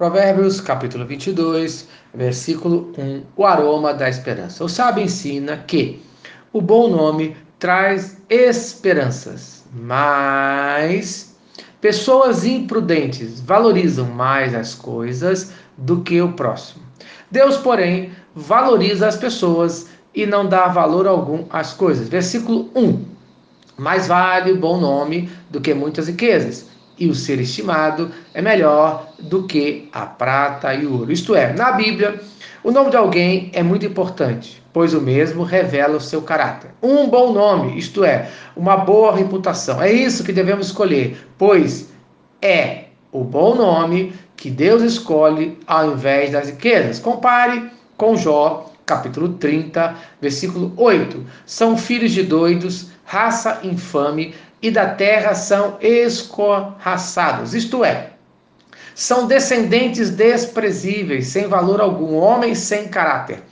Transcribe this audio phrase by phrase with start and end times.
[0.00, 4.64] Provérbios capítulo 22, versículo 1, o aroma da esperança.
[4.64, 6.00] O sábio ensina que
[6.54, 11.36] o bom nome traz esperanças, mas
[11.82, 16.82] pessoas imprudentes valorizam mais as coisas do que o próximo.
[17.30, 22.08] Deus, porém, valoriza as pessoas e não dá valor algum às coisas.
[22.08, 23.04] Versículo 1.
[23.76, 26.70] Mais vale o bom nome do que muitas riquezas
[27.00, 31.10] e o ser estimado é melhor do que a prata e o ouro.
[31.10, 32.20] Isto é, na Bíblia,
[32.62, 36.70] o nome de alguém é muito importante, pois o mesmo revela o seu caráter.
[36.82, 39.82] Um bom nome, isto é, uma boa reputação.
[39.82, 41.88] É isso que devemos escolher, pois
[42.42, 46.98] é o bom nome que Deus escolhe ao invés das riquezas.
[46.98, 51.24] Compare com Jó, capítulo 30, versículo 8.
[51.46, 58.10] São filhos de doidos, raça infame, e da terra são escorraçados, isto é,
[58.94, 63.42] são descendentes desprezíveis, sem valor algum, homens sem caráter.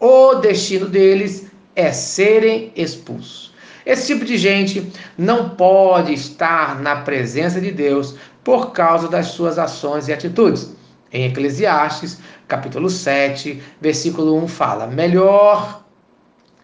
[0.00, 3.54] O destino deles é serem expulsos.
[3.86, 9.60] Esse tipo de gente não pode estar na presença de Deus por causa das suas
[9.60, 10.74] ações e atitudes.
[11.12, 12.18] Em Eclesiastes,
[12.48, 15.83] capítulo 7, versículo 1 fala: Melhor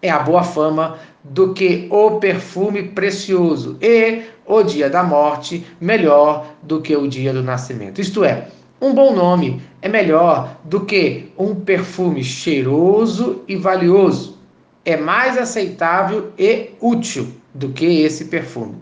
[0.03, 6.47] é a boa fama do que o perfume precioso, e o dia da morte melhor
[6.63, 8.01] do que o dia do nascimento.
[8.01, 8.49] Isto é,
[8.81, 14.39] um bom nome é melhor do que um perfume cheiroso e valioso.
[14.85, 18.77] É mais aceitável e útil do que esse perfume.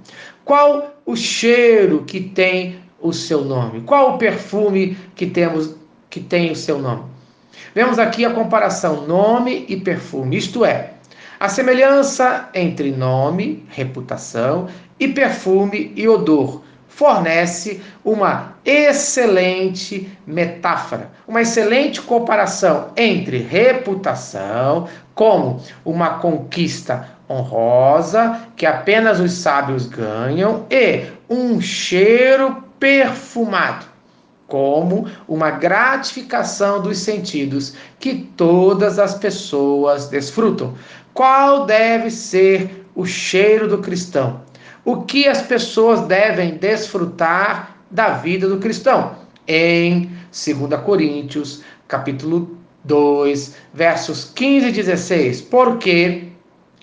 [0.44, 3.80] Qual o cheiro que tem o seu nome?
[3.80, 5.74] Qual o perfume que temos
[6.08, 7.02] que tem o seu nome?
[7.74, 10.94] Vemos aqui a comparação nome e perfume, isto é,
[11.40, 22.02] a semelhança entre nome, reputação e perfume e odor fornece uma excelente metáfora, uma excelente
[22.02, 32.64] comparação entre reputação, como uma conquista honrosa que apenas os sábios ganham, e um cheiro
[32.80, 33.86] perfumado,
[34.48, 40.74] como uma gratificação dos sentidos que todas as pessoas desfrutam.
[41.14, 44.40] Qual deve ser o cheiro do cristão?
[44.84, 49.16] O que as pessoas devem desfrutar da vida do cristão?
[49.46, 55.42] Em 2 Coríntios, capítulo 2, versos 15 e 16.
[55.42, 56.28] Porque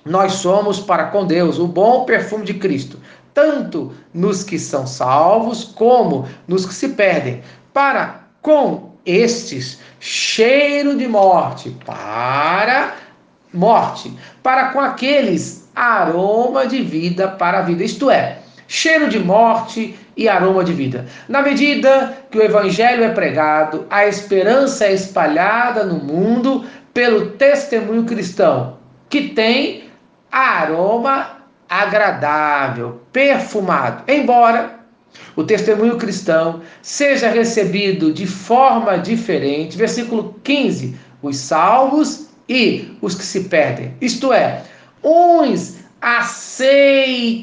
[0.06, 3.00] nós somos para com Deus o bom perfume de Cristo,
[3.36, 7.44] tanto nos que são salvos como nos que se perdem.
[7.72, 12.96] Para com estes, cheiro de morte para
[13.54, 17.84] morte, para com aqueles aroma de vida para a vida.
[17.84, 21.06] Isto é, cheiro de morte e aroma de vida.
[21.28, 28.06] Na medida que o evangelho é pregado, a esperança é espalhada no mundo pelo testemunho
[28.06, 28.78] cristão,
[29.10, 29.90] que tem
[30.32, 31.35] aroma
[31.82, 34.04] agradável, perfumado.
[34.08, 34.80] Embora
[35.36, 43.24] o testemunho cristão seja recebido de forma diferente, versículo 15: os salvos e os que
[43.24, 43.94] se perdem.
[44.00, 44.64] Isto é,
[45.04, 47.34] uns aceitam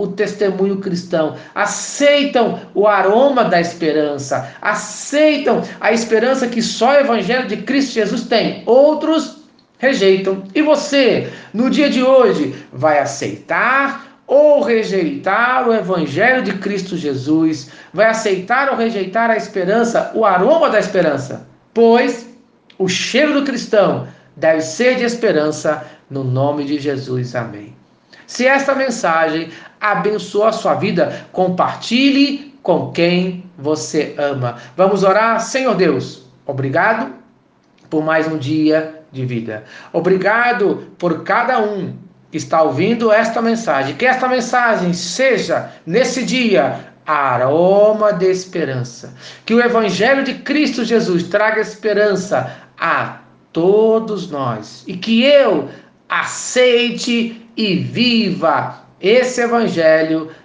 [0.00, 7.46] o testemunho cristão, aceitam o aroma da esperança, aceitam a esperança que só o evangelho
[7.46, 8.62] de Cristo Jesus tem.
[8.64, 9.41] Outros
[9.82, 10.44] rejeitam.
[10.54, 17.68] E você, no dia de hoje, vai aceitar ou rejeitar o evangelho de Cristo Jesus?
[17.92, 21.48] Vai aceitar ou rejeitar a esperança, o aroma da esperança?
[21.74, 22.28] Pois
[22.78, 24.06] o cheiro do cristão
[24.36, 27.34] deve ser de esperança, no nome de Jesus.
[27.34, 27.74] Amém.
[28.24, 29.50] Se esta mensagem
[29.80, 34.56] abençoa a sua vida, compartilhe com quem você ama.
[34.76, 36.24] Vamos orar, Senhor Deus.
[36.46, 37.22] Obrigado
[37.92, 39.64] por mais um dia de vida.
[39.92, 41.94] Obrigado por cada um
[42.30, 43.94] que está ouvindo esta mensagem.
[43.96, 49.12] Que esta mensagem seja, nesse dia, aroma de esperança.
[49.44, 53.18] Que o Evangelho de Cristo Jesus traga esperança a
[53.52, 54.84] todos nós.
[54.86, 55.68] E que eu
[56.08, 60.30] aceite e viva esse evangelho